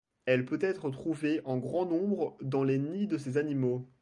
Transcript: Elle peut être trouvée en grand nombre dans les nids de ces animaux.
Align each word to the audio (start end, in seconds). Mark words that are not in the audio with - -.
Elle 0.25 0.45
peut 0.45 0.57
être 0.63 0.89
trouvée 0.89 1.41
en 1.45 1.59
grand 1.59 1.85
nombre 1.85 2.35
dans 2.41 2.63
les 2.63 2.79
nids 2.79 3.05
de 3.05 3.19
ces 3.19 3.37
animaux. 3.37 3.87